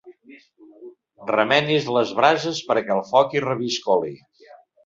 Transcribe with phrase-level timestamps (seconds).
[1.31, 4.19] Remenis les brases perquè el foc hi reviscoli.